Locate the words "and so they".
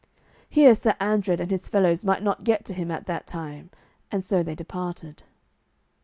4.11-4.55